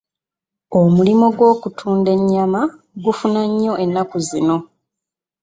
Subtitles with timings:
[0.79, 2.61] Omulimu gw'okutunda ennyama
[3.03, 4.57] gufuna nnyo ennaku zino.